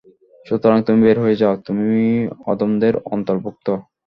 [0.45, 1.89] সুতরাং তুমি বের হয়ে যাও, তুমি
[2.51, 3.67] অধমদের অন্তর্ভুক্ত।